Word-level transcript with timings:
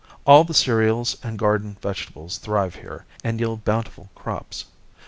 All 0.25 0.43
the 0.43 0.55
cereals 0.55 1.15
and 1.21 1.37
garden 1.37 1.77
vegetables 1.79 2.39
thrive 2.39 2.73
here, 2.73 3.05
and 3.23 3.39
yield 3.39 3.63
bountiful 3.63 4.09
crops. 4.15 4.65